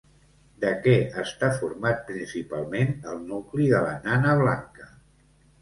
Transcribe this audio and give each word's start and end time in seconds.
De 0.61 0.69
què 0.85 0.95
està 1.23 1.49
format 1.59 2.01
principalment 2.09 2.97
el 3.13 3.21
nucli 3.35 3.69
de 3.75 3.83
la 3.85 3.95
nana 4.09 4.37
blanca? 4.45 4.91